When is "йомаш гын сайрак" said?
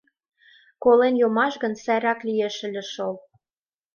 1.21-2.19